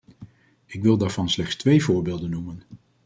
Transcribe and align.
Ik 0.65 0.83
wil 0.83 0.97
daarvan 0.97 1.29
slechts 1.29 1.55
twee 1.55 1.83
voorbeelden 1.83 2.29
noemen. 2.29 2.63